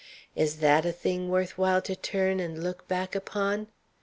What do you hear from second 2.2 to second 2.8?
and